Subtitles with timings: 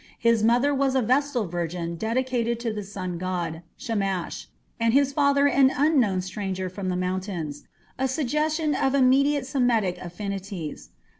[0.17, 4.47] His mother was a vestal virgin dedicated to the sun god, Shamash,
[4.79, 7.65] and his father an unknown stranger from the mountains
[7.99, 10.89] a suggestion of immediate Semitic affinities.